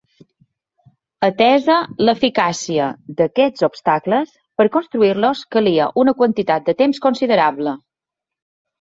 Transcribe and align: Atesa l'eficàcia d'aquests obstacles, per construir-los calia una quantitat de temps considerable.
Atesa 1.27 1.75
l'eficàcia 2.07 2.87
d'aquests 3.21 3.67
obstacles, 3.69 4.33
per 4.63 4.69
construir-los 4.79 5.47
calia 5.59 5.91
una 6.07 6.19
quantitat 6.25 6.69
de 6.73 6.79
temps 6.85 7.07
considerable. 7.09 7.81